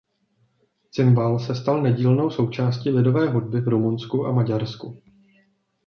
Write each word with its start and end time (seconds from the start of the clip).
Cimbál 0.91 1.39
se 1.39 1.55
stal 1.55 1.81
nedílnou 1.81 2.29
součástí 2.29 2.89
lidové 2.89 3.29
hudby 3.29 3.61
v 3.61 3.67
Rumunsku 3.67 4.25
a 4.25 4.31
Maďarsku. 4.31 5.01